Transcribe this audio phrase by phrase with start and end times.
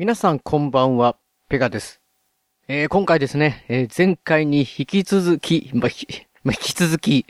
[0.00, 1.16] 皆さんこんばんは、
[1.50, 2.00] ペガです。
[2.68, 5.90] えー今回ですね、えー前回に引き続き、まあ、
[6.48, 7.26] 引き続き、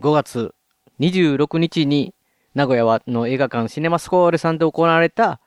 [0.00, 0.54] 5月
[0.98, 2.14] 26日に
[2.54, 5.42] 名古屋はの映画館シネマスコーレさんで行われた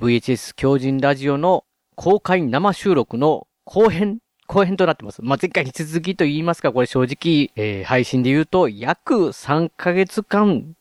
[0.00, 5.20] VHS 狂人ラジオの公開生収録の後編、後編となってます。
[5.20, 10.74] まあ、前回に続きと言いますか、これ正直、えー配信で言うと約3ヶ月間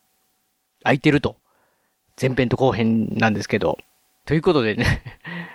[0.83, 1.35] 空いてると。
[2.17, 3.77] 前編と後編なんですけど。
[4.27, 5.01] ということでね、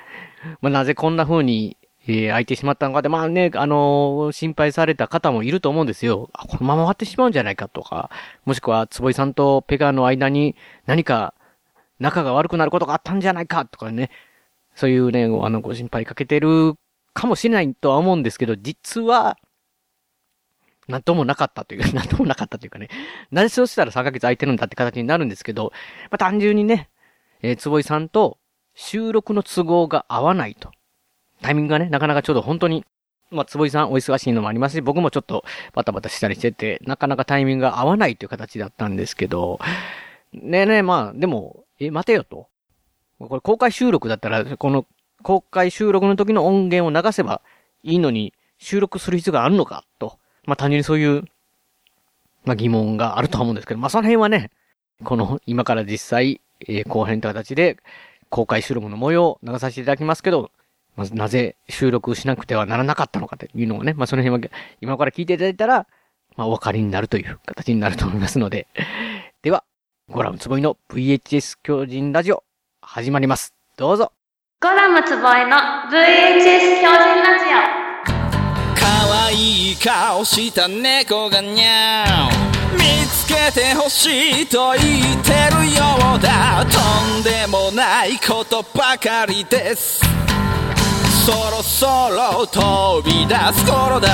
[0.63, 1.77] まあ、なぜこんな風に、
[2.09, 6.31] えー空いてしまったのかで、まあね、あのー心配された方もいると思うんですよ。
[6.33, 8.11] あ、このまま終わってしまうんじゃないかとか、
[8.47, 10.57] もしくは、坪井さんとペガの間に
[10.87, 11.35] 何か
[12.01, 14.11] 仲が悪くなることがあったんじゃないかとかね、
[14.75, 16.75] そういうね、あの、ご心配かけてる
[17.13, 19.37] かもしれないとは思うんですけど、実は、
[20.89, 22.89] なんともなかったというか、 なんともなかったというかね、
[23.31, 25.73] なぜそうしたら3ヶ月空いてるんだって形になるんですけど、
[26.05, 26.89] まあ、単純にね、
[27.43, 28.39] えー、坪井さんと
[28.75, 30.71] 収録の都合が合わないと。
[31.41, 32.85] タイミングがね、なかなかちょうど本当に、
[33.31, 39.59] まあ、坪井さんお忙しいのもありますし、僕もちょっとバタバタしたりしてて、なかなかタイミングが合わないという形だったんですけど、
[40.33, 42.49] ねえねえ、まあ、でも、え、待てよと。
[43.19, 44.87] これ公開収録だったら、この
[45.23, 47.43] 公開収録の時の音源を流せば
[47.83, 50.19] いいのに、収録する必要があるのかと。
[50.45, 51.25] まあ、単純にそういう、
[52.45, 54.51] まあ、疑問があるとは思うんですけど、まあ、その辺はね、
[55.05, 57.79] この、今から実際、えー後編という形で、
[58.33, 60.51] 公開収録の模様を流させていただきますけど、
[60.97, 65.87] まずなぜ収録しなくてはならなかったのかというのをね、まあその辺は今から聞いていただいたら、
[66.35, 68.67] まあお分かりになるという形になると思いますので。
[69.43, 69.65] では、
[70.09, 72.43] ゴラムつぼいの VHS 狂人ラジオ、
[72.81, 73.53] 始まります。
[73.77, 74.13] どうぞ。
[74.63, 75.57] ゴラムつぼえの
[75.91, 77.45] VHS 狂人ラジ
[78.81, 82.42] 可愛い顔した猫がにゃー
[82.73, 85.83] 見つけてほしいと言ってるよ
[86.17, 86.65] うだ。
[86.65, 86.79] と
[87.21, 90.01] んでもないことばかりです。
[91.25, 94.09] そろそろ飛び出す頃だ。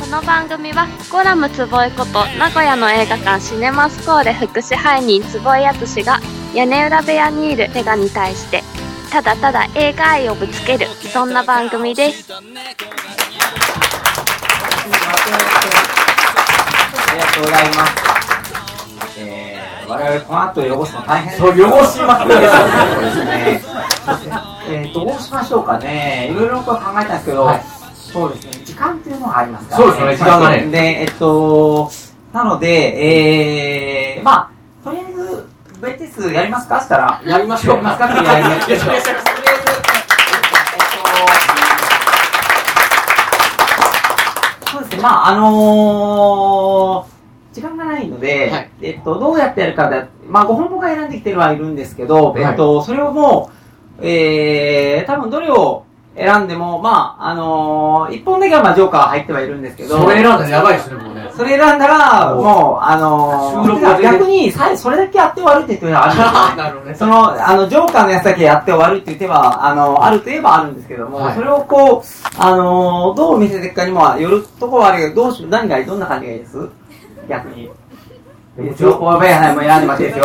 [0.00, 6.20] この番組はゴラムつぼえこと名古屋の映画館シネマスコーレ副支配人坪井敦が
[6.54, 8.62] 屋根裏部屋にいるペガに対して
[9.10, 12.32] ただただ映画愛をぶつけるそんな番組です。
[12.32, 12.40] あ
[17.14, 17.92] りがとうございます。
[19.20, 21.38] えー、我々この後汚すの大変。
[21.38, 21.54] そう、汚
[21.86, 22.52] しまくりです
[23.66, 24.40] そうですね。
[24.70, 26.28] えー、どうしましょうかね。
[26.30, 27.50] いろいろと考えたんですけど、
[27.94, 29.76] そうですね、時間っていうのがありますか？
[29.78, 30.16] らそうですね。
[30.16, 31.90] 時間がねで、えっと、
[32.32, 34.50] なので、えー、まあ、
[34.84, 35.48] とりあえず、
[35.80, 36.80] VTS やりますか？
[36.80, 37.76] したら、やりましょう。
[37.76, 38.16] やりますか ょう。
[38.16, 38.84] とりあえず、えっと、
[44.70, 48.70] そうですね、まあ、あのー、時間がないので、はい。
[48.82, 52.42] えっと、どうやってやるかで、まあ、5本僕が選んできてるはいるんですけど、はい。
[52.42, 53.50] えっと、それをも
[54.00, 55.84] う、えー、多分どれを
[56.16, 61.17] 選んでも、まあ、あのー、1本だけはまあ、ジョーカー入ってはいるんですけど、それ選んだらやばいですね、もうね。
[61.38, 66.80] それ選んだら、もう、あの収録がー、逆に、さそれだけやって終わるっていう手はある。
[66.82, 67.12] んですよね。
[67.12, 71.34] その、あの、ジョーカーのやつだけやって終わるっていう手は、あの、あるといえばあるんですけども、はい。
[71.36, 76.68] それをこう、あの、どう見せていくかにもよるところはあるけど、どうし、何がいい、どんな感じがいいです？
[77.28, 77.70] 逆に。
[78.58, 80.24] ジョーカーベアも選んでましたですよ。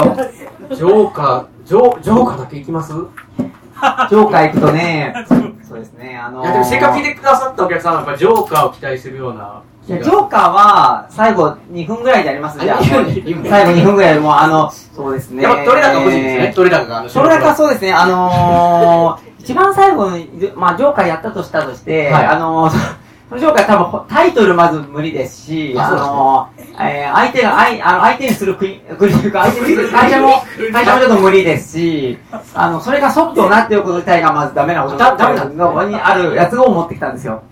[0.76, 2.92] ジョーカー、ジョー、ジョーカーだけいきます？
[2.92, 5.14] いジョーカー行くとね、
[5.62, 9.62] そうですね、あのー、や、でもせっかく来てくださったお客さんはやっぱジョーカーを期待するような。
[9.86, 12.80] いやジョーカーは、最後2分ぐらいでやりますじゃあ。
[12.80, 15.44] あ2分最後2分ぐらいでもう、あの、そうですね。
[15.44, 16.54] どれだか欲しいですね。
[16.56, 17.10] どれだかがあの。
[17.10, 32.18] それだけはそうですね、あのー、 一番最後に、まあ、ジョーカーやったとしたとして、はいあのー、そのジョーカー多分ほタイトルまず無理ですし、あのー、えー相手が、相あの相手にする国、国というか、相手にする会社も、会社もちょっと無理ですし、
[32.54, 37.44] あの、それがソフトになっておくこと自体がまずダメなことだダメなんのにあるやつを持ってきたんですよ。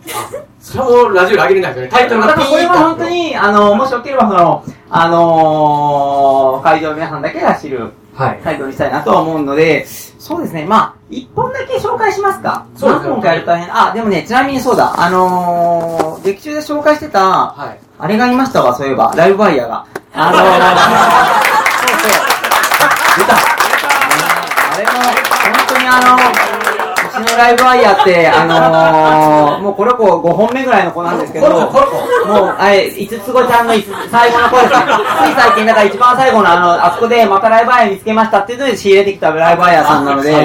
[0.62, 1.92] それもラジオで上げれないですよね。
[1.92, 8.40] タイトルがだからこれは本当に、あの、もしよければ、その、あのー、会場の皆さんだけが知る、はい。
[8.44, 12.68] タイトルにしたいなとは思うので、そうですね、まあ、一本だけ紹介しますか。
[12.76, 13.76] そうですね何本かやると大変。
[13.76, 17.80] あ、でもね、ちなみにそうだ、あのー、劇中で紹介してた、はい。
[17.98, 19.86] あれがいましたわ、そういえば、ライブバイヤーが。
[20.14, 20.42] あのー、
[21.82, 22.22] そうそう。
[23.18, 23.34] 出た。
[23.34, 26.51] あれも、本当にあのうち
[27.32, 34.92] のライブワイヤーって、あのー、もうこれ子5本目ぐらいの子なんですけど、もう、あれ、五つ子ちゃんの最後の子ですね。
[35.22, 40.36] つい最近、だから一番最後のあの、あそこでまたライブワイヤー見つけましたっていうので仕入れてきたライブワイヤーさんなので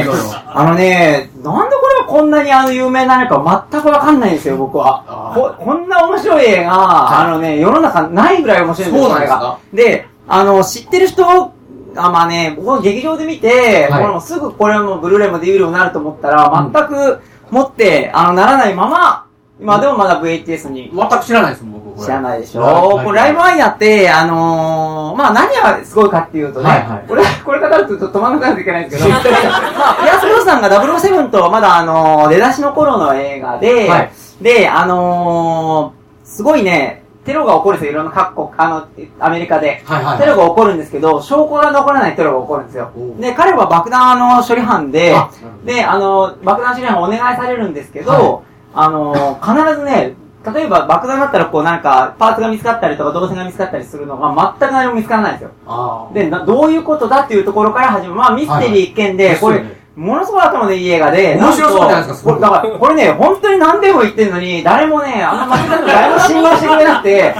[0.46, 5.32] あのね、なんでこれがこんなにあの有名なのか全くわかんないんですよ、僕は。
[5.34, 9.58] ここんな面白い映画、あのね、世の中ないぐらい面白いんですよ、それが。
[9.72, 11.52] で、あの、知ってる人
[11.96, 14.02] あまあね、僕も劇場で見て、はい。
[14.02, 17.20] これもすぐこれもブルーレイもるようになると思ったら、全く
[17.50, 19.26] 持って、あの、ならないまま、
[19.58, 20.92] 今でもまだ VHS に。
[20.94, 22.04] 全く知らないですもん、僕。
[22.04, 22.60] 知らないでしょ。
[22.60, 23.04] はい。
[23.06, 27.08] これライブワイヤーって、あのー、まあ何がすごいかっていうとね、はいはい。
[27.08, 34.10] これ、これ語るとちょっと止まらなくいけないんですけど、 まあ、ピアース・ブロスナンが007とまだあのー出だしの頃の映画で、はい。
[34.42, 38.88] で、あのー、すごいね、テロが起こるんですよ、いろんな各国、あの、
[39.18, 39.82] アメリカで。
[39.84, 40.18] はいはい。
[40.18, 45.30] テロが起こるんですけど、証拠が残らないテロが起こるんですよで、彼は爆弾の処理班であ、
[45.64, 50.14] で、あの、爆弾処理班お願いされるんですけど、はいあの、必ずね、
[50.54, 55.50] 例えば爆弾だったらこうなんか、パーツが見つかったりとか動線が見つかったりするのが全く何も見つからないんですよ。
[55.66, 58.14] あで、などういうことだっていうところから始まる。
[58.14, 67.34] まあミステリー一見で、はいこれね、ものすごい頭のいい映画で、面白そうじゃないですかすごいこれだから、これね、本当に何でも言ってんのに、誰もね、あんな間違誰も信用してくれなくて、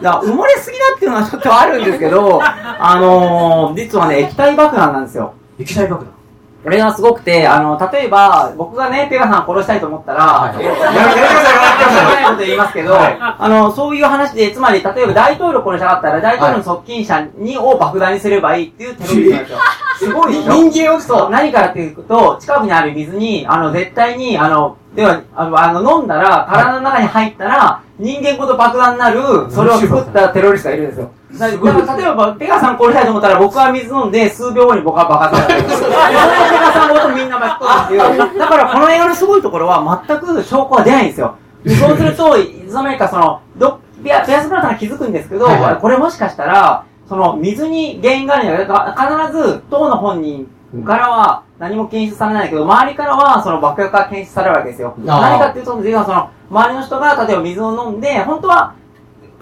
[0.00, 5.34] だ埋もれすぎだっていうのはちょっとあるんですけど、あのー、実はね、液体爆弾なんですよ。
[5.34, 5.62] あ。
[5.62, 6.17] 液体爆弾。
[6.64, 10.64] これがすごくて、あの、例えば、僕がね、ペガさん殺したいと思ったら、はい。
[10.64, 13.16] やめてください、い、ないこと言いますけど、はい。
[13.20, 19.58] あの、そういう話で、つまり、例えば大統領殺したかったら、大統領の側近者に、を爆弾にすればいいっていうテロリストなんですよ。
[19.98, 20.32] すごい。
[20.32, 20.52] でしょ？
[20.52, 29.20] 人間をそう、何からっていうと、近くにある水に、あの、絶対に、あの、では、あの、あの飲んだら、体の中に入ったら、人間ごと爆弾になる、
[29.50, 31.10] それを作ったテロリストがいるんですよ。
[31.36, 35.68] だから例えば、ペガさん殺したいと思ったら、僕は水飲んで、数秒後に僕は爆発される。
[35.68, 38.38] それでペガさんごとみんな巻き込むっていう。
[38.38, 41.36] だから、この映画のすごいところは、全く証拠は出ないんですよ。
[41.66, 48.94] そうすると、いつの間にかその、ど、ピア、ピアスブラさんが気づくんですけど、はいはいこれもしかしたら、その、水に原因があるんじゃないか、
[49.28, 50.46] 必ず、当の本人
[50.84, 54.94] からは何も検出されないけど、周りからはその爆薬が検出されるわけですよ。
[54.98, 58.74] 何かっていうと、実はその、周りの人が、例えば水を飲んで、本当は、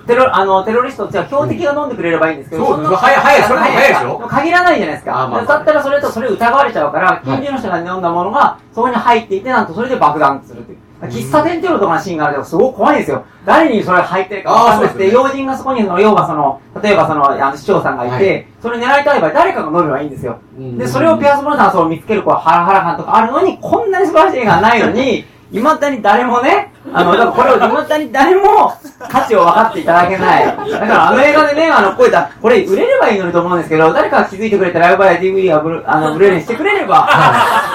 [0.07, 4.19] テロ、あの、テロリストって標的が飲んでくれればいいんですけど、そんな早い早いそれでも早いでしょ？
[4.21, 5.13] も限らないじゃないですか。
[5.29, 10.79] まあだったらそれとそれ疑われちゃうから、近所の人が飲んだものが、そこに入っていて、なんとそれで爆弾するっていう。
[11.03, 13.23] 喫茶店テロとかのシーンがあるけど、すごく怖いんですよ。
[13.45, 20.39] 誰にそれ入ってるか分かんなくて、要人がそこに、要はその、例えばその、あの市長さんがいて、はそれ狙いたい場合、誰かが飲めばいいんですよ。
[20.59, 28.73] うんで、それをピアス・ブロナーを見つける、こう、ハラハラ感とかあるのに、こんなに素晴らしい映画がないのに、未だに誰もね、あの、だからこれを未だに誰も
[29.09, 30.47] 価値を分かっていただけない。
[30.47, 37.09] だからあの映画でね、あの、こういった、これ売れればいいのにと思うんですけど、誰かが気づいてくれてライブバイ DVD がブル、あの、ブルーレイにしてくれれば、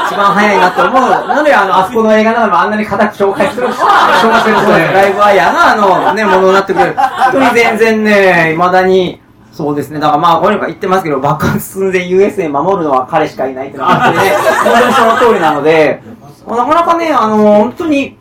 [0.07, 1.01] 一番早いなと思う。
[1.01, 6.94] なので、あの、あそこの映画などもあんなに固く紹介する、紹介するライブワイヤーが、あの、ね、ものになってくれる。
[6.95, 9.21] 本当に全然ね、未だに、
[9.51, 10.00] そうですね。
[10.00, 16.01] だからまあ、これ言ってますけど、爆発寸前 USA 守るのは彼しかいないっていうのは、本当にね、本当にその通りなので、
[16.48, 18.18] なかなかね、あの、本当に、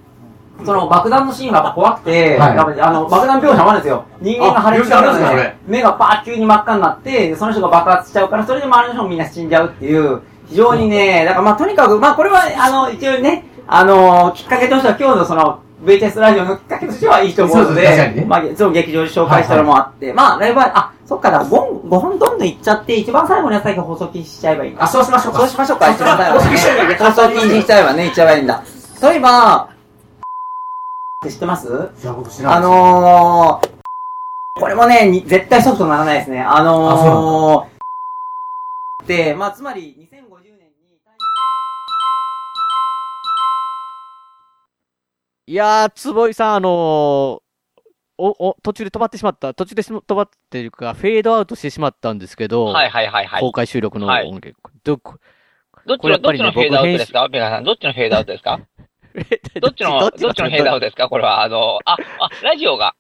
[0.65, 4.05] その爆弾のシーンが怖くて、はいあの、爆弾描写もあるんですよ。
[4.21, 24.77] 人間が破裂しちゃうんですかそれで、目がパーッ急に真っ赤になって、その人が爆発しちゃうから、それで周りの人もみんな死んじゃうっていう、非常にね、だからまあとにかく、まあこれは、あの、一応ね、あの、きっかけとしては今日のその、VTS ラジオのきっかけとしてはいいと思うのそうでまあ、そう劇場で紹介したのもあって、まあ、ライブは、あ、そっかだ、5, 5本どんどんいっちゃって、一番最後のやつだけ放送禁止しちゃえばいい。
[24.79, 25.41] あ、そうしましょうか。
[25.41, 28.63] そうしましょうか、一番最後放送禁止しちゃえばいい放送禁止にしちゃえばね、いっちゃえばいいんだ。
[29.03, 29.69] 例えば、っ
[31.23, 31.69] て知ってます？
[31.69, 36.41] いや、僕知らないあのー、これもね、に絶対ソフトにならないですね。
[36.41, 40.50] あのー、で、まあ、つまり、2050
[45.51, 47.41] いやー、坪井さん、あのーお、
[48.51, 53.41] お、途中で止まってしまった、途中でし止まっていうか、フェードアウトしてしまったんですけど、はいはいはいはい。
[53.41, 54.55] 公開収録のはい音源。
[54.85, 55.19] どこ
[55.87, 57.29] どっちの、ねどっちのフェードアウトですか？
[57.29, 58.61] ペガさん、どっちのフェードアウトですか？
[59.61, 61.09] どっちの、どっちのフェードアウトですか？
[61.09, 61.97] これは、あの、あ、あ、
[62.45, 62.95] ラジオが。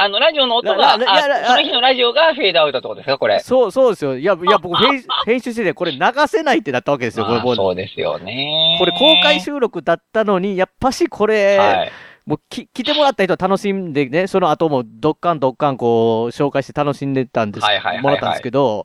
[0.00, 3.40] あの、ラジオの音が、その日のラジオがフェードアウトってことですかこれ。
[3.40, 4.16] そう、そうですよ。
[4.16, 7.56] いや、いや、僕、編編集してて、これ流せないってなったわけですよ、これまあもう。
[7.56, 8.76] そうですよね。
[8.78, 11.92] これ公開収録だったのに、やっぱしこれ、はい。
[12.26, 17.66] もうき来てもらった人は楽しんでね、その後もどっかんどっかんこう、紹介して楽しんでたんです、
[18.02, 18.84] もらったんですけど、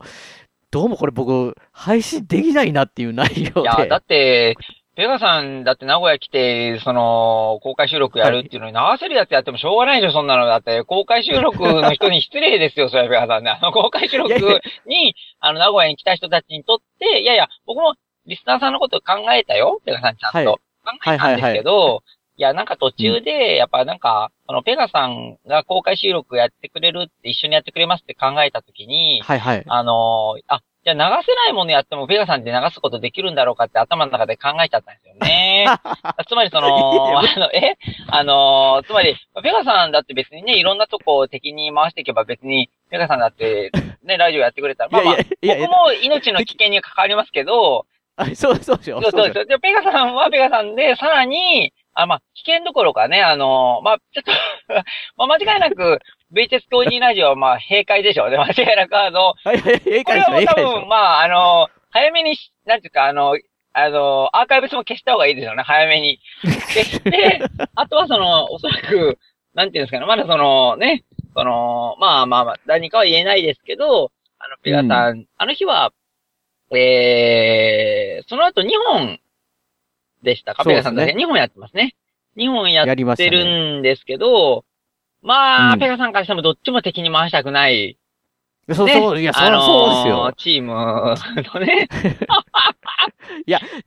[0.71, 3.61] どうもこれ僕、配信できないなっていう内容で。
[3.61, 4.55] いや、だって、
[4.95, 10.45] ペガさんだって名古屋来て、その、公開収録やるっていうのに流せるやつやってもしょうがないでしょ、そんなの。
[10.45, 13.49] だって、公開収録の人に失礼ですよ、それはペガさんね。
[13.51, 14.33] あの、公開収録
[14.85, 17.95] に、あの、名古屋に来た人たちにとって、いやいや、僕も
[18.27, 20.51] リスナーさんのことを考えたよ、ペガさんちゃんと。
[20.51, 22.03] はい考えたんですけど、
[22.35, 29.63] いや、なんか途中で、やっぱなんか、そのペガさんが公開収録やってくれるって、一緒にやってくれますって考えたときに、はいはい。
[29.67, 35.65] あのーあ、じゃあ流せないものやってもペガさんって流すことできるんだろうかって頭の中で考えちゃったんですよね。
[36.27, 37.77] つまりその、あの、え？
[38.09, 43.71] あの、つまり、ペガさんだって別にね、いろんなとこを敵に回していけば別に、ペガさんだって、
[44.03, 47.85] ね、ラジオやってくれたら、まあまあ、僕も命の危険に関わりますけど、
[48.15, 49.01] あそうそうでしょ。
[49.01, 49.45] そうそうです。
[49.47, 54.31] で、ペガさんはペガさんで、さらに、あ、まあ、危険どころかね、あの、まあ、ちょっと、
[55.17, 55.99] まあ、間違いなく、
[56.33, 58.37] VTS 教人ラジオは、まあ、閉会でしょうね。
[58.41, 60.87] 間違いなく、あの、はいはい、ええこれかでしょ、ええは多分。
[60.89, 63.37] まあ、あの、早めにし、なんていうか、あの、
[63.73, 66.19] あの、アーカイブスも消した方がいいですよね、早めに。
[66.41, 67.41] 消して、
[67.75, 69.19] あとはその、おそらく、
[69.53, 71.03] なんていうんですかね、まだその、ね、
[71.35, 75.93] その、まあまあまあ、何かは言えないですけど、あの、ペガさん、あの日は、
[76.75, 79.19] えー、その後2本
[80.23, 81.95] でしたか、ねペガさんだけ2本やってますね。
[82.37, 84.65] 2本やったてねるんですけど、
[85.23, 87.97] まあ、うんペガさんからしてもどっちも敵に回したくない。
[88.71, 90.33] そうねそう、いや、そあのーそうですよ。
[90.37, 91.89] チームのね。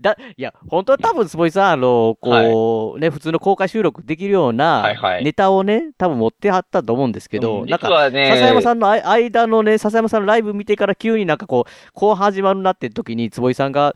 [0.00, 13.94] だ、いや、本当は多分、坪井さん、あの、こう、ね、普通の公開収録できるようはいなはいネタをね、多分持ってはったと思うんですけど、うんなんか、実はね、笹山さんのあい間のね、笹山さんのライブ見てから急になんかこう、こう始まるなって時に、坪井さんが、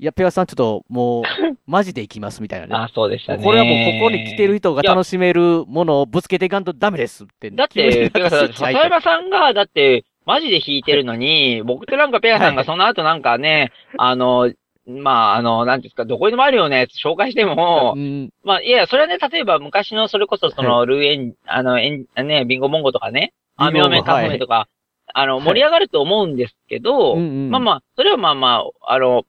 [0.00, 1.24] いや、ペガさんちょっともう、
[1.66, 2.74] マジで行きますみたいなね。
[2.74, 3.42] あ、そうでしたね。
[3.42, 7.50] これはもうここに来てる人が楽しめるものをぶつけていかんとダメですって。
[7.50, 14.52] だって、ペガさん、笹山さんが、だって、マジで弾いてるのに、僕となんかペガさんがその後なんかね、あの、
[14.86, 18.30] まあ、あの、なんですか、どこにでもあるようなやつ紹介しても、うん。
[18.44, 24.68] まあ、いや、それはね、例えば昔の、それこそその、ルーエン、あの、エン、ね、ビンゴモンゴとかね、アミオメカフメとか、
[25.12, 25.42] あの、い。
[25.42, 27.50] 盛り上がると思うんですけど、うんうん。
[27.50, 29.24] まあまあ、それはまあまあ、あの、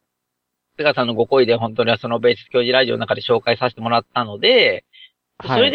[0.80, 4.86] ペガさんのご好意で本当にはそのベース教授ラジオの中で紹介させてもらったので、
[5.38, 5.60] はい。
[5.60, 5.72] それ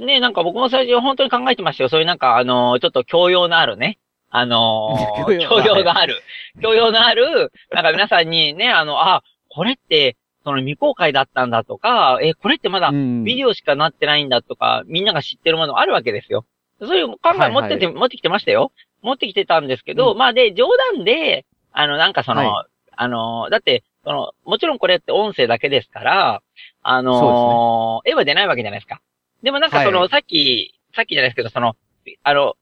[0.00, 1.90] ね、なんか僕も最初本当に考えてましたよ。
[1.90, 3.98] そういうなんかあの、ちょっと教養のあるね、
[4.30, 6.22] あの 教養教養のある、
[6.62, 13.24] 教養のある、なんか皆さんにね、あの、あ、これって、その未公開だったんだとか、え、これってまだうん。
[13.24, 16.46] ビデオしかなってないんだとか、みんなが知ってるものあるわけですよ。
[16.80, 18.72] そういう考え持ってて、はい持ってきてましたよ。
[19.02, 22.66] 持ってきてたんですけど、うまあで、冗談で、あの、なんかその、は
[23.00, 26.42] あの、だって、その、もちろんこれって音声だけですから、
[26.82, 29.02] あの絵は出ないわけじゃないですか。
[29.42, 30.08] でもなんかその、はい。
[30.08, 31.76] さっき、さっきじゃないですけど、その、
[32.22, 32.54] あの、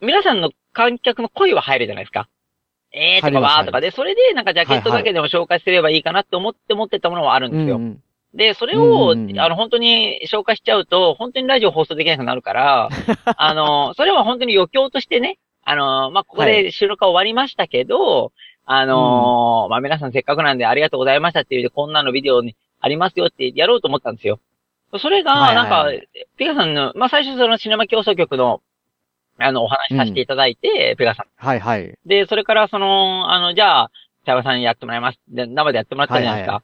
[0.00, 2.28] 皆さんの観客の声は入るじゃないですか。
[2.92, 3.80] えーとかわーとか。
[3.80, 7.76] で、それでなんかジャケットだけでも紹介すればいいかなって思って持ってたものはあるんですよ。
[7.76, 8.02] うんうん。
[8.32, 12.90] で、それを、うんあの、本当に紹介しちゃうと、本当にラジオ放送できなくなるから、
[13.36, 18.32] あの、それは本当に余興としてね、あの、まあ、ここはで収録が終わりましたけど、
[18.68, 24.40] あのまあ、皆さんせっかくなんでありがとうございましたっていうで、こんなのビデオにありますよってやろうと思ったんですよ。
[24.98, 25.86] それが、はいなんか、
[26.36, 28.62] ペガさんの、まあ、最初そのシネマ競争局の、
[29.38, 31.26] あの、お話しさせていただいて、ペガさん。
[31.36, 31.96] はいはい。
[32.06, 33.90] で、それからその、あの、じゃあ、
[34.22, 35.18] 北山さんにやってもらいます。
[35.28, 36.52] で、生でやってもらったじゃないですか。
[36.54, 36.62] はい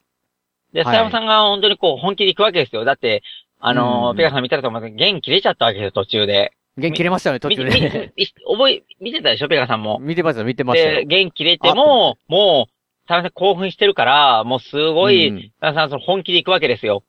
[0.72, 2.84] で、はい北山さんが本当にこう、本気で行くわけですよ。
[2.84, 3.22] だって、
[3.60, 6.52] あの、うんペガさん見たらと思って、弦切れちゃったわけですよ、途中で。
[6.76, 8.12] 弦切れましたよね、途み中で
[8.50, 9.98] 覚え、見てたでしょ、ペガさんも。
[10.00, 11.02] 見てました、見てました。
[11.02, 12.72] 弦切れても、もう、
[13.06, 17.04] 田中さん興奮してるから、もうすごい、うん田中さんその本気で行くわけですよ。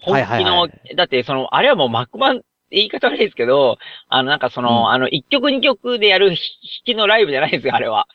[0.00, 6.36] 本はいはい気の、はいだってその、あれはもう幕版、言い方悪いですけど、あのなんかその、うんあの、一曲二曲でやる弾
[6.84, 8.08] きのライブじゃないですよ、あれは。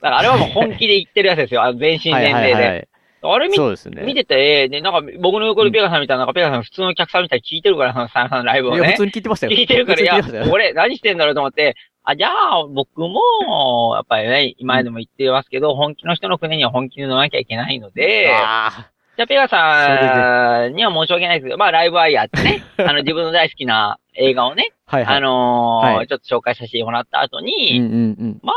[0.00, 2.54] だからあれはもう本気で言ってるやつですよ、あの全身はい全霊で。
[2.54, 2.88] はいはい。
[3.22, 4.02] あれ見そうですね。
[4.04, 8.96] 見てて、で、なんか僕の横でペガさんみたいな、なんかペガさん普通のお客さんみたいに聞いてるから、そのサンさんのライブをいや、ね普。
[8.98, 9.52] 通に聞いてましたよ。
[9.52, 25.16] 聞いてるから、いや俺何してんだろうと思って、あ、じゃあ、僕も、やっぱりね、今でも言ってますけど、本気の人の船には本気で乗らなきゃいけないので、あじゃあ、ペガさんには申し訳ないですけど、まあ、ライブアイヤーってね、 あの、自分の大好きな映画をね、ーはいはい。
[25.18, 27.88] あのーはいちょっと紹介させてもらった後うんに、うんう
[28.24, 28.40] ん。
[28.42, 28.56] まあ、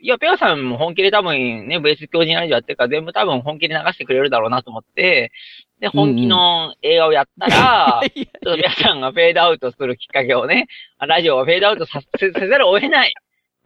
[0.00, 5.32] いや、ペガさんも本気で多分ね、ベース教授ラジオやってるから全部多分本気で流してくれるだろうなと思って、
[5.80, 10.66] で、本気の映画をやったら、 いやちょっと皆さんがフェードアウトするきっかけをね、
[11.00, 13.14] ラジオをフェードアウトさせせざるを得ない。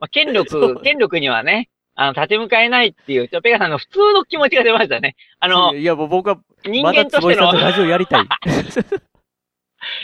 [0.00, 5.14] まあ、権そ力、う権力にはね、あの、立て向かえないっていう、ちょペガさんの普通の気持ちが出ましたね。
[5.40, 8.24] あの、いや、もう僕は、人間としての、ラジオやりたい。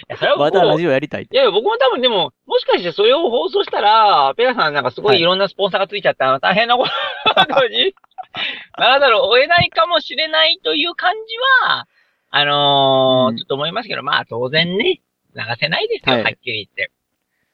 [0.08, 1.28] いやそれはまだラジオやりたい。
[1.30, 5.18] いやいや、僕も多分でも、もしかしてそれを放送したら、ペガさんなんかすごはい。
[5.18, 7.94] いいろんなスポンサーがついちゃって、あの、大変なことに。
[8.78, 11.86] ならざるを得ないかもしれないという感じは、
[12.30, 13.36] あのーうん。
[13.36, 15.00] ちょっと思いますけど、まあ当然ね、
[15.34, 16.24] 流せないですよ、はい。
[16.24, 16.92] はっきり言って。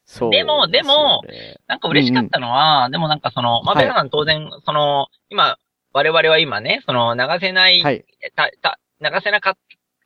[0.06, 3.84] そうでもでもすよねなんか嬉しかったのは、でもなんかその、まあ、はい。
[3.84, 5.56] ペガさん当然、その、今、
[5.92, 8.04] 我々は今ね、その、流せない、はい。
[8.34, 9.60] た、た、流せなかった、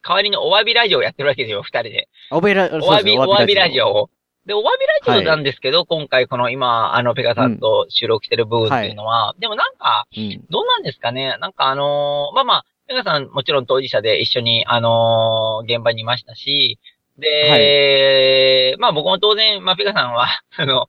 [0.08, 2.08] 代わりにお詫びラジオをやってるわけですよ、二人で。
[2.30, 4.10] おべら、お詫び、お詫びラジオを。
[4.46, 10.46] で、お詫びラジオなんですけど、今回この今、あの、ペガさんと収録してる部分っていうのは、でもなんか、うん。
[10.48, 11.36] どうなんですかね？
[11.40, 16.78] なんかあのーまあまあ、ペガさんもちろん当事者で一緒に、あのー現場にいましたし、
[17.18, 20.86] で、まあ僕も当然、まあペガさんは、 あの、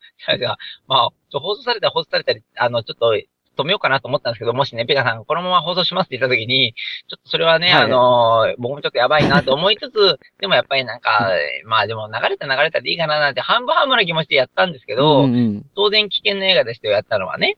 [0.88, 1.10] まあ、
[1.40, 3.20] 放送されたら放送されたり、あの、ちょっと、
[3.60, 6.74] 止めようかなと思ったんですけど、もしね、ペガさんがこのまま放送しますって言った時に、
[7.10, 11.32] ちょっとそれはね、はいあのー僕もちょっとやばいなと思いつつ、でもやっぱりなんか、
[11.66, 17.58] まあでも流れた流れたでいいかななんて半分半分な気持ちでやったんですけど、うんうん当然危険な映画でしたよ、やったのはね。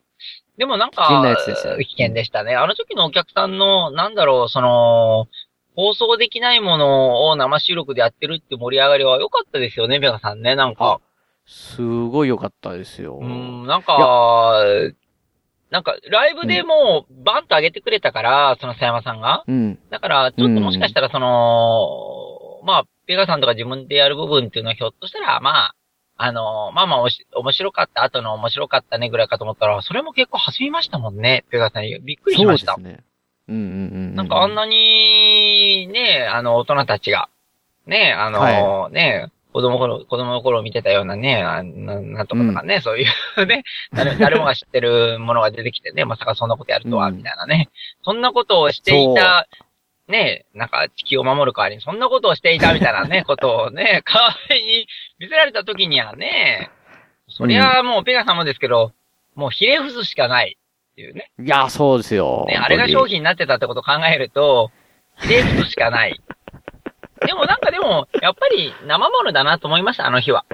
[0.58, 2.56] でもなんか、危険危険でしたね。
[2.56, 5.28] あの時のお客さんの、なんだろう、その、
[5.76, 11.00] 放送できないものを生収録でやってるって盛り上がりは良かったですよね、ベガさんね、なんか。
[11.46, 13.20] すごい良かったですよ。
[13.22, 14.64] うん、なんか、
[15.72, 19.44] なんか、ライブでもう、バンと上げてくれたから、その佐山さんが。
[19.48, 19.80] うん。
[19.90, 25.76] だから、ちょっともしかしたら、その、まあ、ペガさんとか自分でやる部分っていうのはひょっとしたら、まあ、
[26.18, 31.84] あの、まあまあおし、面白かった後の面白かったねぐらいかと思ったら、それも結構弾みましたもんね、ペガさん。
[31.84, 32.76] びっくりしそうました。
[32.76, 33.04] ですね。
[33.48, 33.66] うんうんう
[34.12, 34.16] ん。
[34.16, 37.30] なんかあんなに、ね、あの、大人たちが、
[37.88, 43.06] ね、あの、はね、子供頃、子供の頃見てたようなね、あななんとかとかね、そうい
[43.38, 47.70] う ね、誰誰もが知ってるものが出てきてね、まさかそんなことやるとは、うんみたいなね。
[48.04, 49.48] そんなことをしていた、
[50.08, 54.88] ね、なんか地球を守る代わりにそんなことをしていたみたいなね、 ことをね、代わりに
[55.20, 56.70] 見せられた時にはね、
[57.28, 58.94] そりゃもうペガさんもですけど、
[59.36, 60.58] もうひれ伏すしかない
[60.92, 61.32] っていうね。
[61.40, 62.46] いや、そうですよ。
[62.48, 64.72] ね、あれが商品になってたってことを考えると、
[65.20, 66.20] ひれ伏すしかない。
[67.26, 70.46] でもなんかでも、やっぱり生ものだなと思いました、あの日は。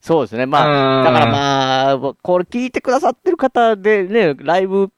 [0.00, 0.46] そうですね。
[0.46, 4.90] まあ、あだからまあ、これ聞いてくださってる方でね、ライブ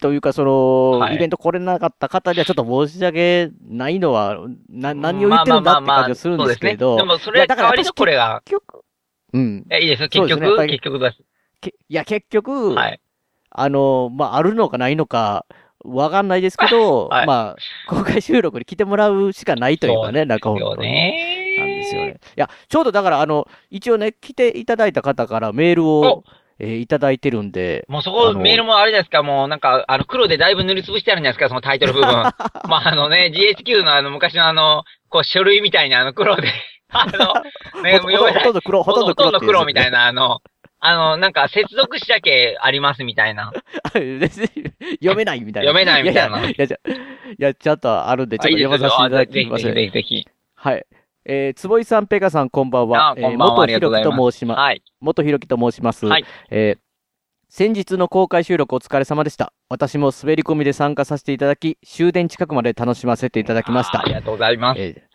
[0.00, 4.38] というか、その、はいイベント来れなかった方にはちょっと申し訳ないのは、
[4.68, 6.88] な、何を言ってるんだって感じがするんですけど。
[6.88, 8.84] まあまあまあまあそうでもそれいやだから代わりのこれが、結局、
[9.32, 9.66] うん。
[9.68, 11.18] いや、いいですよ、結局、ね結局です。
[11.60, 13.00] けいや、結局、はい。
[13.50, 15.46] あの、まあ、あるのかないのか、
[15.84, 17.56] わかんないですけど、 はいまあ、
[17.88, 20.76] 公開収録に来てもらうしかないというかね、なんか本。
[20.78, 22.12] ねなんですよね。
[22.12, 26.24] いや、ちょうどだから、あの、一応ね、来ていただいた方からメールをお、
[26.58, 32.08] えーいただいてるんで、もうそこ、メールもあれじゃないですか、もうなんか、あの、黒でだいぶ塗りつぶしてあるんじゃないですか、そのタイトル部分。
[32.68, 36.48] まあ、あのね、GHQ のあの、昔のあの、こう、書類みたいなあの、黒で、
[36.90, 39.98] あの、ね、ほとんど黒、ほとんどほとんど黒みたいな。
[39.98, 40.40] な、あの、
[40.84, 43.52] あの、なんか、接続詞だけありますみたいな。
[43.94, 45.70] 読めないみたいな。
[45.70, 49.74] 読めないみたいないやいや、いや、ちゃんとあるんで、ちょっと読まさせていただぜひぜひきますね。
[49.74, 50.28] ぜひぜひ。
[50.56, 50.86] はい。
[51.24, 53.10] えー、坪井さん、ペガさん、こんばんは。
[53.10, 54.58] あこんばんはえーありがとうございます元ひろきと申します。
[54.58, 54.82] はい。
[55.00, 56.06] 元ひろきと申します。
[56.06, 56.24] はい。
[56.50, 56.82] えー
[57.54, 59.52] 先日の公開収録お疲れ様でした。
[59.68, 64.14] 私も滑り込みで参加させていただき、終電近くまで楽しませていただきましたああり。
[64.14, 64.80] がとうございます。
[64.80, 65.11] えー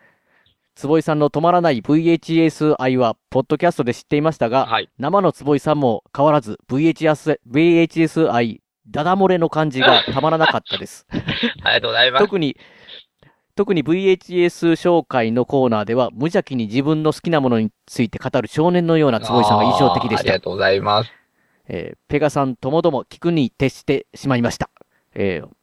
[0.78, 4.90] 坪井さんの止まらない VHS 愛は、ポッドキャストで知っていましたが、はい。
[5.00, 11.08] 生の坪井さんも変わらず VHS, VHS 愛、ダダ漏れの感じが たまらなかったです。
[11.64, 12.26] ありがとうございます。
[12.26, 12.58] 特に、
[13.56, 20.40] 特に VHS 紹介のコーナーでは、無邪気に自分の好きなものについて語る少年のような坪井さんが印象的でしたありが。
[20.42, 21.12] とうございます。
[21.70, 24.70] えーペガさんともども聞くに徹してしまいました。
[25.16, 25.57] えー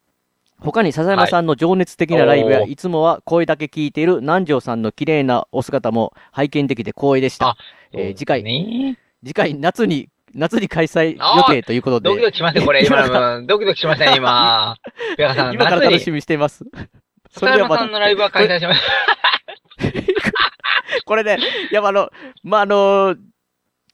[0.60, 7.56] 他に笹山さんの情熱的なライブや、はいい、つもは声だけ聞いている南條さんの綺麗なお姿も拝見できて光栄でしたあ。
[7.92, 12.84] えー次回、ね次回夏に、夏に開催予定ということで、ドキドキしましたね、これ。
[12.84, 14.76] 今の、 ドキドキしましたね、今。
[15.16, 16.12] ペガさん、今から楽しみ。
[16.12, 16.64] みにしています。
[17.30, 19.04] そそれではまたれさんのライブは開催しました。
[21.06, 21.38] これね、
[21.70, 22.10] いや、あの、
[22.42, 23.16] まあ、あの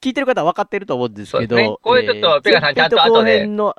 [0.01, 3.75] 聞いてる方は分かってると思うんですけど、ねこれちょっとえーペガさんちゃんと後で後編の、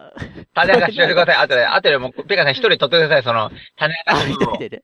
[0.53, 1.35] 種明かししてください。
[1.37, 4.81] 後で、 後でもう、ペガさん一人取ってください、その、種明かし。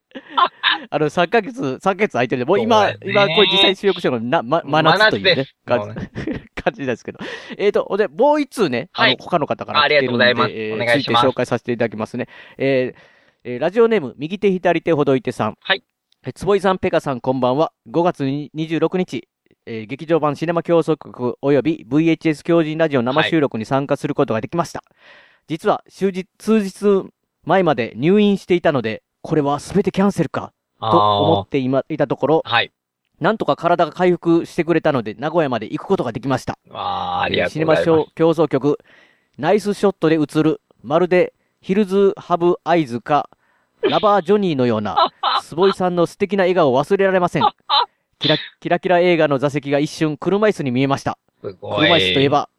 [0.90, 7.18] あの、3ヶ月、3ヶ月空いてるんで、もう今、今、これ実際収録してるのな、ま、真夏というね感じ、 感じですけど。
[7.56, 12.28] えっ、と、で、もう一通ね、あの、はい他の方からあありがとうございますえーお願いします紹介させていただきますね。
[12.56, 13.00] えー
[13.44, 15.56] えーラジオネーム、右手左手ほどいてさん。
[15.60, 15.82] はい。
[16.24, 17.72] えー坪井さん、ペカさん、こんばんは。
[17.90, 19.28] 5月に26日、
[19.66, 24.82] えー劇場版シネマ競争局及び VHS 狂人ラジオ生収録に参加することができました。
[25.48, 27.10] 実は、数日、数日
[27.44, 30.86] 前まで入院していたので、これは全てキャンセルか、と
[31.22, 32.70] 思っていまいたところ、はい。
[33.18, 36.58] なんとか体が回復してくれたので、名古屋まで行くことができました。
[36.70, 38.04] あーありがとシネマうございます。
[38.04, 38.78] ショー競争局、
[39.38, 43.30] ナイスショットで映る、まるでヒルズ・ハブ・アイズか、
[43.82, 45.10] ラバー・ジョニーのような、
[45.42, 47.42] 坪井さんの素敵な笑顔を忘れられません。
[48.18, 51.16] キラキラキラ映画の座席が一瞬車椅子に見えました。
[51.40, 51.86] すごい。
[51.86, 52.50] 車椅子といえば、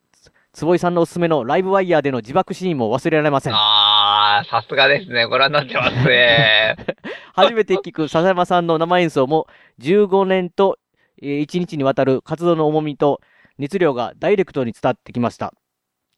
[0.60, 3.54] 坪井さんのおすすめのライブワイヤーでの自爆シーンも忘れられません。
[3.54, 5.24] ああ、さすがですね。
[5.26, 6.76] ご覧になってますね。
[7.34, 9.48] 初めて聞く笹山さんの生演奏も
[9.80, 10.78] 15年と
[11.22, 13.22] えー一日にわたる活動の重みと
[13.58, 15.54] 熱量がダイレクトに伝わってきました。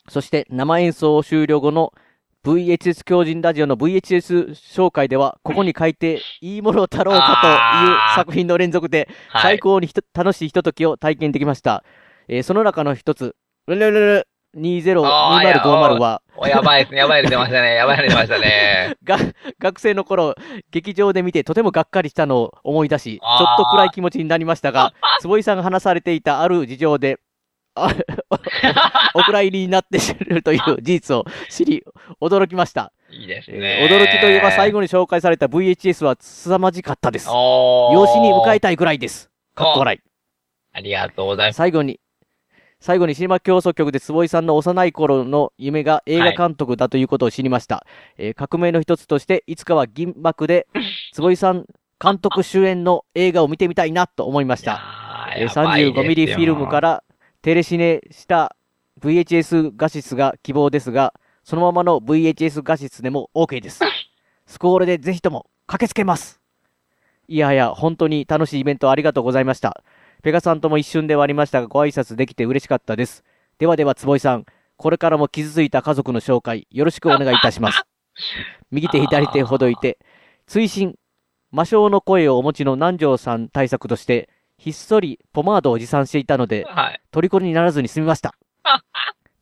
[0.09, 1.91] そして生演奏終了後の
[2.43, 11.83] VHS 狂人ラジオの VHS 紹介では、ここに書いていいものだろうかという作品の連続で、はい最高にひと楽しいひとときを体験できました。
[12.27, 13.35] えーその中の一つ、
[13.67, 14.27] ルルルル
[14.57, 16.99] 202050は、おやばいですね。
[16.99, 17.75] やばいの出ましたね。
[17.75, 18.95] やばいの出ましたね。
[19.03, 19.17] が、
[19.59, 20.35] 学生の頃、
[20.71, 27.19] 劇場で見てとてもがっかりしたのを思い出し、ちょっと暗い気持ちになりましたが、坪井さんが話されていたある事情で、
[27.75, 27.87] あ
[29.15, 31.83] お蔵入りになってしるという事実を知り、
[32.19, 32.91] 驚きました。
[33.09, 33.87] いいですえね。
[33.89, 37.27] ー驚きといえば最後に紹介された VHS は凄まじかったです。
[37.27, 37.33] 養
[38.07, 39.29] 子に迎えたいぐらいです。
[39.55, 39.99] かっこ笑い。
[40.73, 41.57] ありがとうございます。
[41.57, 41.99] 最後に、
[42.81, 47.85] 最後にシネマ競争局で坪井さんの幼い頃の夢が映画監督だということを知りました。
[48.17, 50.67] えー革命の一つとして、いつかは銀幕で
[51.13, 51.65] 坪井さん
[52.03, 54.81] 監督主演の映画を見てみたいなと思いました。
[55.37, 55.47] えー
[55.93, 57.03] 35ミリフィルムから
[57.43, 58.55] テレシネした
[58.99, 61.13] VHS 画質が希望ですが、
[61.43, 63.81] そのままの VHS 画質でも OK です。
[64.47, 66.41] スコールでぜひとも駆けつけます。
[67.27, 69.83] いやはや、本当に楽しいイベントありがとうございました。
[70.21, 73.23] ペガさんとも一瞬ではありましたが、ご挨拶できて嬉しかったです。
[73.57, 74.45] ではでは、坪井さん、
[74.77, 77.83] これからも傷ついた家族の紹介、よろしくお願いいたします。
[78.71, 79.97] 右手左手ほどいて、
[80.47, 80.95] 追伸、
[81.51, 87.01] 魔性の声をお持ちの南條さん対策として、ひっそりポマードを持参していたので、はい。
[87.11, 88.35] 虜にならずに済みました。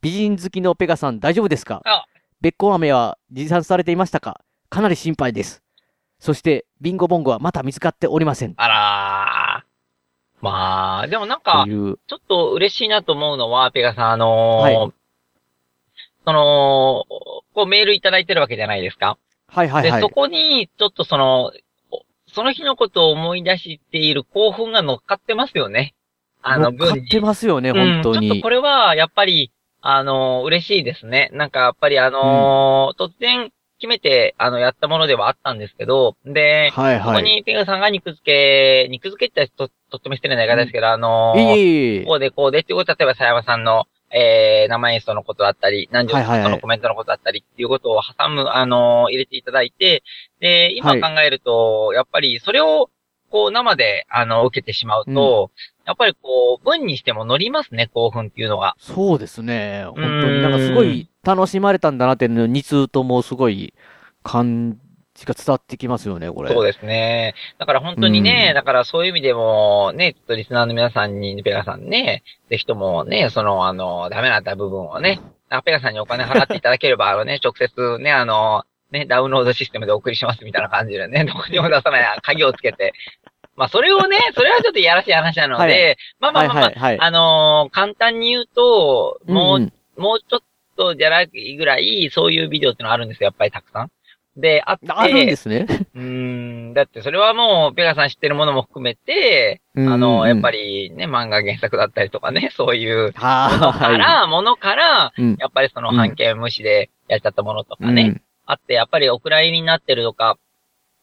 [0.01, 1.81] 美人好きのペガさん大丈夫ですか？
[1.83, 2.05] あ
[2.39, 4.39] べっこう飴は持参されていましたか？
[4.69, 5.61] かなり心配です。
[6.19, 8.53] そして、ビンゴボンゴはまだ見つかっておりません。
[8.55, 9.18] あらー。
[10.41, 14.93] まあ、でもなんかちょっと嬉しいなと思うのは、ペガさん、あのーはい
[16.25, 17.05] その、
[17.55, 19.17] こうメールいただいてるわけじゃないですか。
[19.49, 20.09] で、はいはいはいそ。
[20.09, 21.51] こに、ちょっとその、
[21.91, 25.95] おその日のことを思い出している興奮が乗っかってますよね。
[26.43, 28.49] あの、乗っかってますよね、本当うん、ちょっにとこ。
[28.49, 31.29] れは、やっぱり、あの、嬉しいですね。
[31.33, 37.23] なんか、やっぱりあのー突然決めて、あの、やったものではあったんですけど、で、そこはいはい。
[37.23, 46.43] にペガさんが肉付け、肉付けってと、とっても失礼な言い方ですけど、あのーいえいこうでこうでっていうこと、例えば、佐山さんの、えー、生演奏のことだったり、何十はいはいはい。
[46.45, 50.03] そのコメントのことだったりっていうことを挟む、あのー入れていただいて、
[50.39, 51.01] で、今はい。
[51.01, 52.89] 考えると、やっぱりそれを、
[53.31, 55.51] こう生で、あの、受けてしまうと、
[55.85, 58.75] やっぱりこう、文にしても乗りますね、興奮っていうのが。
[58.79, 59.83] そうですね。
[59.85, 63.75] 本当うんになんかすごい楽しまれたんだなっていうの2通ともすごい
[64.23, 64.79] 感
[65.19, 66.51] じが伝わってきますよね、これ。
[66.51, 67.35] そうですね。
[67.57, 82.93] だから本当にね、うんだからそういう意味でも、ね、ちょっとリスナーの皆さんに、ペガさんね、ぜひともね、その、あの、ダメだった部分をね、あペガさんにお金払っていただければ、あのね、 直接ね、あの、ね、ダウンロードシステムでお送りしますみたいな感じでね、どこにも出さない 鍵をつけて。
[83.55, 86.97] まあ、それをね、それはちょっといやらしい話なので、はまあまあまあまあ、はいはいはい。
[87.01, 90.39] あのー簡単に言うと、もう、んんもうちょっ
[90.77, 93.91] とじゃないぐらい、そういうビデオってのあるんですよ、やっぱりたくさん。
[94.39, 95.65] で、あって、あるんですね。
[95.95, 105.13] うーん、だってそれはもう、ペガさん知ってるものも含めて、あの、やっぱりね、漫画原作だったりとかね、そういうはものから、ものから。
[105.37, 108.21] やっぱりそのうん半径無視でやっちゃったものとかね、うん
[108.51, 110.39] あって、やっぱりお蔵入りになってるとか、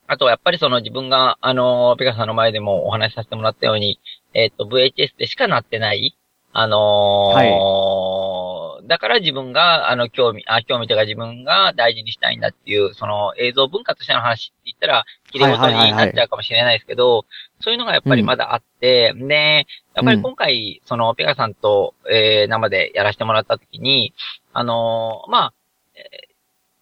[0.08, 4.00] あとはやっぱりその自分が、あの、ペガさんの前でもお話しさせてもらったように、
[4.34, 6.16] えっ、と、VHS でしかなってない、
[6.52, 8.15] あのー
[8.86, 17.24] だから自分が、あの、興味、あ、興味というか自分が大事にしたいんだっていう、その映像文化としての話って言ったら、綺麗事になっちゃうかもしれないですけど、
[17.60, 24.14] そういうのがやっぱりまだあって、で、やっぱり今回、その、ペガさんと、えー、生でやらせてもらった時に、
[24.52, 25.52] あのーまあ、
[25.94, 26.36] えー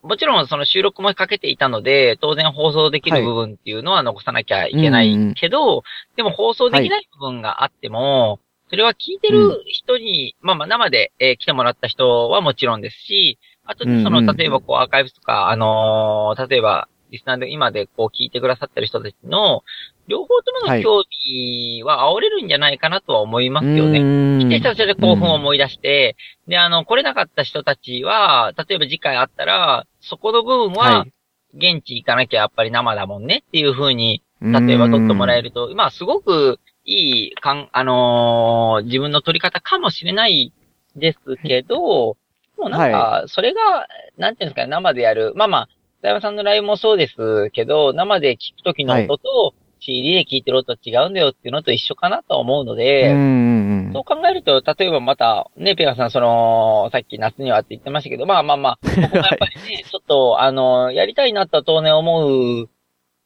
[0.04, 5.82] もちろんその収録もかけていたので、当然放送できる部分っていうのは残さなきゃいけないけど、
[6.16, 7.08] でも放送できない。
[7.14, 8.38] 部分があっても、
[8.70, 19.62] それは聞いてる人に、まあまあ生で、えー来てもらった人はもちろんですし、あとでその、うんうん例えばこうアーカイブスとか、あのー例えば、リスナーで今でこう聞いてくださってる人たちの、
[20.08, 24.44] 両方ともの興味は煽れるんじゃないかなとは思いますよね。
[24.44, 26.16] 来てた人で興奮を思い出して、
[26.48, 31.06] で、あの、来れなかった人たちは、例えば次回あったら、そこの部分はは、
[31.54, 35.44] 現地行かなきゃやっぱり生だもんねっていう風に、例えば撮ってもらえる。
[35.44, 40.52] ると、まあ、すごくいい、かん、あのー自分の撮り方かもしれない
[40.96, 42.16] ですけど、
[42.56, 45.32] もうなんか、それが、なんていうんですかね、生でやる。
[45.34, 45.68] まあまあ、
[46.00, 53.20] 北山さんのライブもそうですけど、生で聞くときの音と、CD で聞いてる音違うんだよっていうのと一緒かなと思うので、うんう
[53.60, 62.68] んそう考えると、例えばまた、ね、ペガさん、その、さっき夏にはって言ってましたけど、まあまあまあ、ここがやっぱりね、ちょっと、あの、やりたいなとは当然思う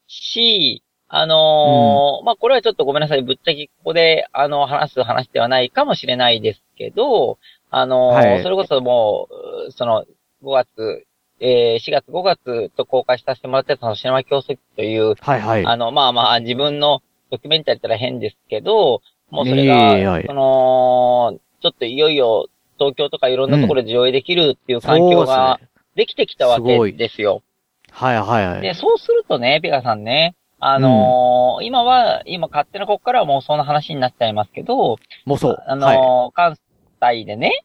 [0.09, 3.23] し、あのーまあ、これはちょっとごめんなさい。
[3.23, 7.39] ぶっちゃけここで、あの、話す話ではないかもしれないですけど、
[7.71, 9.29] あのーはいそれこそも
[9.69, 10.05] う、その、
[10.43, 11.07] 5月、
[11.41, 15.67] えー、4月5月と公開させてもらってたそのシネマ競争機という、はいはい。
[15.67, 25.61] あの、まあまあ、自分のドキュメンタリーったら変ですけど、もうそれが、いその、ちょっといよいよ東京とかいろんなところで上映できるっていう環境が
[25.97, 27.43] できてきたわけですよ。
[27.91, 28.61] はいはいはい。
[28.61, 35.63] で、そうするとね、ペガさんね、あのー今は、今勝手なここからはもうそんな話になっちゃいますけど、もうそう。
[35.67, 35.97] あのはい。
[35.99, 36.57] ー関
[37.01, 37.65] 西でね、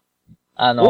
[0.55, 0.85] あのー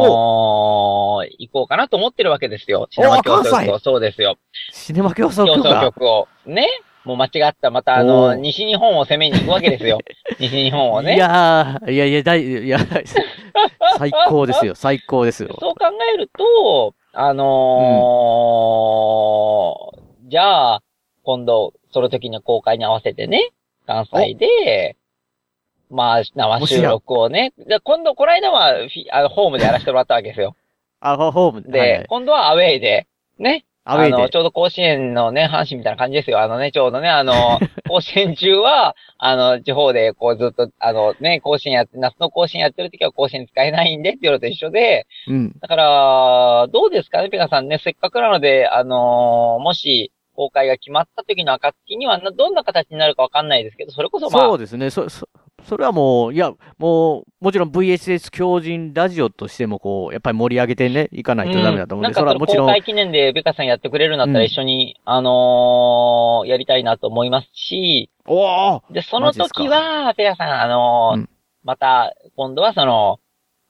[1.40, 2.88] 行こうかなと思ってるわけですよ。
[2.92, 3.80] シネマ競争局を。
[3.80, 4.36] そうですよ。
[4.72, 6.28] シネマ競争競争局を。
[6.46, 6.68] ね。
[7.06, 7.70] もう間違った。
[7.72, 10.00] またあおの、ー西日本を攻めに行くわけですよ。
[10.40, 11.16] 西日本をね。
[11.16, 12.80] いやー、いやいや、だい、いや、
[13.98, 15.56] 最高ですよ、最高ですよ。
[15.60, 20.82] そう考えると、あのーじゃあ、
[21.24, 23.52] 今度、その時の公開に合わせてね、
[23.86, 24.98] 関西で、
[25.90, 30.56] まあ、生収録をね、で今度、この間はフィあの、ホームでやらせてもらったわけですよ。
[31.00, 33.66] あ、ホームで、はいはい今度はアウェイで、ね。
[33.86, 36.40] アウェイであの、ちょうど甲子園のね、阪神みたいな感じですよ。
[36.40, 37.34] あのね、ちょうどね、あの、
[37.90, 45.60] 甲子園中は、あの、地方で、こうずっと、あのね、甲子園やって、夏の甲子園やってる時は甲子園使えないんでっていうのと一緒で、うん。
[45.60, 54.90] だから、どうですかね、ペガさんね、せっかくなので、あのもし、公開が決まった時の暁にはな、どんな形になるかわかんないですけど、それこそまあ、そうですね。
[54.90, 55.28] そ、そ、
[55.64, 68.94] それはもう、いや、もう、もちろん VHS 強靭ラジオとしても、こう、やっぱり盛り上げてね、いかないとダメだと思うんで、なんかそのそれはもちろん、公開記念でベカさんやってくれるんだったらうん一緒に、あのーやりたいなと思いますし、おー！
[68.94, 71.30] で、その時は、ペガさん、あのーうん。
[71.64, 73.20] また、今度はその、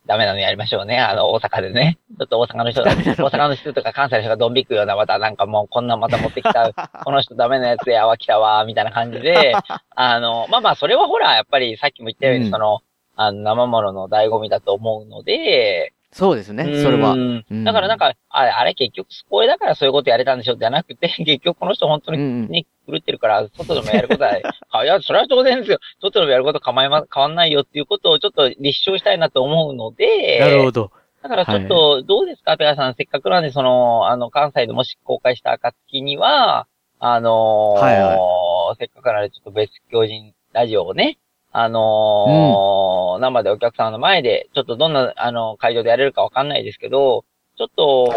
[0.06, 1.00] ダメなのやりましょうね。
[1.00, 1.98] あの、大阪でね。
[2.18, 6.72] ちょっと大阪の人が、大阪の人とか関西の人がドン引くような、またなんかもうこんなんまた持ってきた、
[7.06, 9.54] この人ダメなやつやわ、来たわ、みたいな感じで、
[9.96, 12.82] あの、まあまあ、それはほら、やっぱりさっきも言ったように、うんその、
[13.16, 17.16] あの、生物の醍醐味だと思うので、そうですね、それは
[17.64, 24.40] だからなんか、あれ、あれ結局スポイだからそういうことやれたんでしょじゃなくて、 結局この人本当に狂ってるから、外でもやることは、
[24.72, 25.80] あいや、それは当然ですよ。
[26.02, 30.92] 外でもやること構いま、変わんないよっていうことをちょっと立証したいなと思うので、なるほど。
[31.24, 32.96] だからちょっと、どうですか、ペガさん。
[32.96, 36.68] せっかくなんで、その、あの、関西でもし公開した暁には、
[37.00, 41.18] あのーはいはせっかくなんで、ちょっと別教人ラジオをね、
[41.56, 47.26] あのー生でお客さんの前で、ちょっとどんな、あの、会場でやれるかわかんないですけど、
[47.58, 48.08] ちょっと、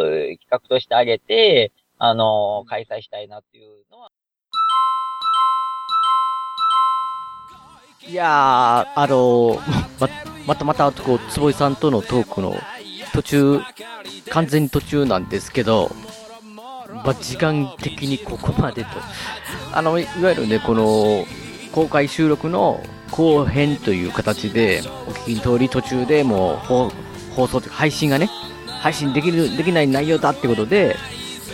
[0.00, 4.10] 企画としてあげて、あのー開催したいなっていうのは、
[8.08, 10.08] いやー、あのー、ま、
[10.46, 12.54] またまた、こう、坪井さんとのトークの
[13.12, 13.60] 途中、
[14.30, 15.90] 完全に途中なんですけど、
[17.04, 18.90] ま、時間的にここまでと。
[19.74, 21.26] あの、いわゆるね、この、
[21.78, 26.90] 公開収録の後編という形で、お聞きの通り途中でもう放
[27.36, 28.28] 放送というか配信がね、
[28.66, 30.96] 配信できる、できない内容だってことで、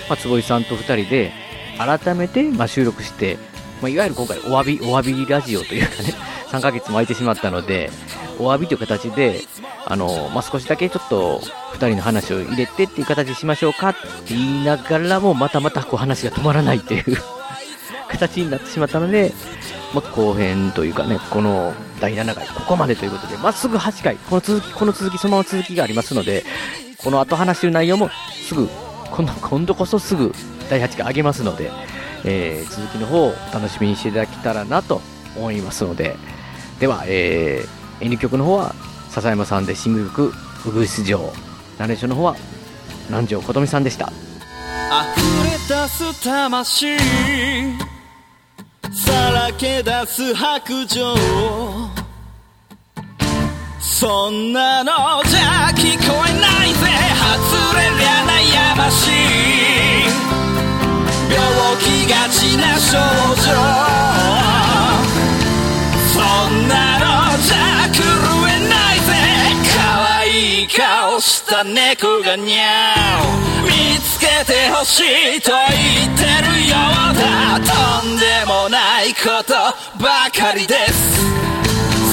[0.09, 1.31] まあ、坪井さんと二人で、
[1.77, 3.37] 改めて、まあ、収録して、
[3.83, 6.15] まあ、いわゆる今回お詫び、お詫びラジオというかね、
[6.51, 7.91] 3ヶ月も空いてしまったので、
[8.39, 9.43] お詫びという形で、
[9.85, 11.43] あの、まあ、少しだけちょっと、
[11.75, 17.05] 二人の話を入れてっていう形にしましょうかって言いながらも、またまたこう話が止まらないっていう。
[18.17, 19.33] 形になってしまったので、
[19.95, 26.45] まあ、後編というかね、この第7回、ここまでということで、まっすぐ8回、この続き、この続き、そのまま続きがありますので、
[26.99, 28.11] この後話してる内容も
[28.49, 28.69] すぐ、
[29.11, 30.33] 今度、今度こそすぐ
[30.71, 31.71] 第8回上げますので、
[32.25, 35.01] えー続きの方をお楽しみにしていただけたらなと
[35.37, 36.17] 思いますので、
[36.81, 38.75] では、えー、演劇曲の方は
[39.11, 40.35] 笹山さんでシングル曲
[40.67, 41.33] 「ウグイス城」
[41.79, 42.37] ナレーションの方は
[43.09, 44.13] 南條琴美さんでした。
[44.91, 46.97] 溢れ出す魂。
[49.59, 51.15] け出す白状
[53.81, 54.93] そんなの
[55.25, 56.79] じゃ聞こえないぜ。
[57.21, 59.13] 外れりゃ悩ましい。
[61.33, 61.39] 病
[61.81, 62.99] 気がちな症
[63.37, 63.47] 状
[66.13, 66.19] そ
[66.51, 67.05] んなの
[67.43, 67.57] じゃ
[67.93, 68.03] 狂
[68.49, 69.09] えないぜ。
[69.75, 69.79] 可
[70.19, 73.04] 愛い顔した猫がにゃお見つけ
[74.45, 76.77] てほしいと言ってるよ
[77.13, 79.55] うだとんでもないこと
[80.03, 81.23] ばかりです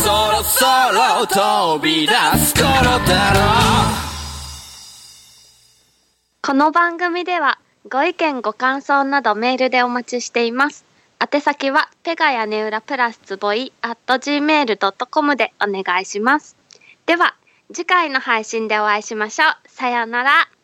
[0.03, 2.65] そろそろ飛び出す頃
[3.07, 3.39] だろ
[3.97, 4.01] う
[6.43, 10.85] この番組ではご意見ご感想などメールでお待ちしています。
[11.19, 16.55] 宛先はペガ屋根裏プラスつぼい at gmail.com でお願いします。
[17.05, 17.35] では
[17.73, 19.49] 次回の配信でお会いしましょう。
[19.67, 20.60] さようなら。